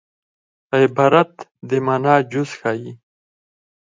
[0.77, 1.33] عبارت
[1.69, 2.91] د مانا جز ښيي.